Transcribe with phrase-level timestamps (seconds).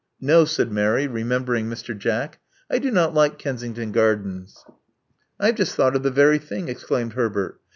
[0.19, 1.95] No," said Mary, remembering Mr.
[1.95, 2.39] Jack.
[2.71, 4.65] I do not like Kensington Gardens."
[5.39, 7.59] I have just thought of the very thing," exclaimed Herbert.